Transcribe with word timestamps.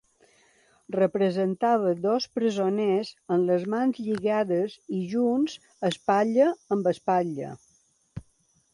Representava 0.95 1.91
dos 2.05 2.25
presoners 2.39 3.13
amb 3.37 3.47
les 3.53 3.69
mans 3.75 4.01
lligades 4.09 4.81
i 5.01 5.05
junts 5.15 5.61
espatlla 5.93 6.53
amb 6.79 6.95
espatlla. 6.97 7.57